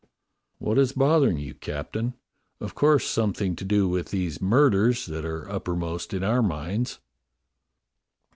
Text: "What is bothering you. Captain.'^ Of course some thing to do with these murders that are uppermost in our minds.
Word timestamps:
"What 0.57 0.79
is 0.79 0.93
bothering 0.93 1.37
you. 1.37 1.53
Captain.'^ 1.53 2.15
Of 2.59 2.73
course 2.73 3.05
some 3.05 3.33
thing 3.33 3.55
to 3.57 3.63
do 3.63 3.87
with 3.87 4.09
these 4.09 4.41
murders 4.41 5.05
that 5.05 5.25
are 5.25 5.47
uppermost 5.47 6.11
in 6.11 6.23
our 6.23 6.41
minds. 6.41 6.97